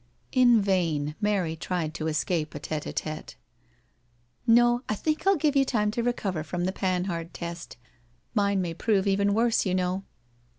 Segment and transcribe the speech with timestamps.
[0.31, 3.35] In vain Mary tried to escape a tite^d^iSte."
[4.57, 7.77] No, I think I'll give you time to recover from the Panhard test.
[8.33, 10.03] Mine may prove even worse, you know."